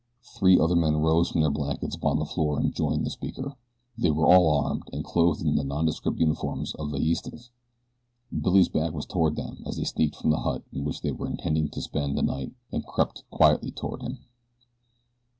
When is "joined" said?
2.73-3.05